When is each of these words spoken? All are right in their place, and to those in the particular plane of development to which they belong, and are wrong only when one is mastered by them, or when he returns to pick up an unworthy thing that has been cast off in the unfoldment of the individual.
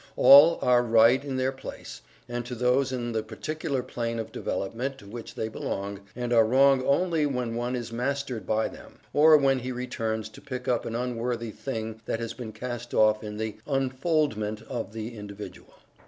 All 0.15 0.57
are 0.63 0.81
right 0.81 1.23
in 1.23 1.37
their 1.37 1.51
place, 1.51 2.01
and 2.27 2.43
to 2.47 2.55
those 2.55 2.91
in 2.91 3.11
the 3.11 3.21
particular 3.21 3.83
plane 3.83 4.17
of 4.17 4.31
development 4.31 4.97
to 4.97 5.05
which 5.05 5.35
they 5.35 5.47
belong, 5.47 5.99
and 6.15 6.33
are 6.33 6.43
wrong 6.43 6.83
only 6.87 7.27
when 7.27 7.53
one 7.53 7.75
is 7.75 7.91
mastered 7.93 8.47
by 8.47 8.67
them, 8.67 8.97
or 9.13 9.37
when 9.37 9.59
he 9.59 9.71
returns 9.71 10.27
to 10.29 10.41
pick 10.41 10.67
up 10.67 10.87
an 10.87 10.95
unworthy 10.95 11.51
thing 11.51 12.01
that 12.07 12.19
has 12.19 12.33
been 12.33 12.51
cast 12.51 12.95
off 12.95 13.23
in 13.23 13.37
the 13.37 13.57
unfoldment 13.67 14.63
of 14.63 14.91
the 14.91 15.15
individual. 15.15 15.75